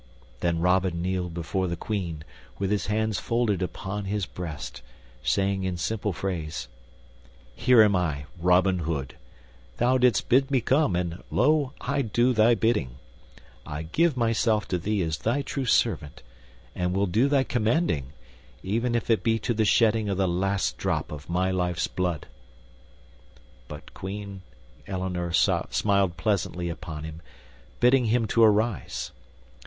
[0.39, 2.23] Then Robin kneeled before the Queen
[2.57, 4.81] with his hands folded upon his breast,
[5.21, 6.67] saying in simple phrase,
[7.55, 9.15] "Here am I, Robin Hood.
[9.77, 12.95] Thou didst bid me come, and lo, I do thy bidding.
[13.63, 16.23] I give myself to thee as thy true servant,
[16.73, 18.13] and will do thy commanding,
[18.63, 22.25] even if it be to the shedding of the last drop of my life's blood."
[23.67, 24.41] But good Queen
[24.87, 27.21] Eleanor smiled pleasantly upon him,
[27.79, 29.11] bidding him to arise.